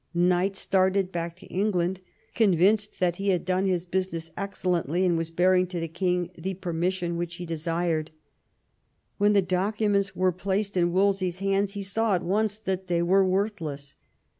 Knight 0.15 0.55
started 0.55 1.11
back 1.11 1.35
to 1.35 1.45
England, 1.45 2.01
convinced 2.33 2.99
that 2.99 3.17
he 3.17 3.29
had 3.29 3.45
done 3.45 3.65
his 3.65 3.85
business 3.85 4.31
excellently, 4.35 5.05
and 5.05 5.15
was 5.15 5.29
bearing 5.29 5.67
to 5.67 5.79
the 5.79 5.87
king 5.87 6.31
the 6.35 6.55
permission 6.55 7.17
which 7.17 7.35
he 7.35 7.45
desired. 7.45 8.09
When 9.19 9.33
the 9.33 9.43
documents 9.43 10.15
were 10.15 10.31
placed 10.31 10.75
in 10.75 10.91
Wolsey's 10.91 11.37
hands 11.37 11.73
he 11.73 11.83
saw 11.83 12.15
at 12.15 12.23
once 12.23 12.57
that 12.57 12.87
they 12.87 13.03
were 13.03 13.23
worthless. 13.23 13.97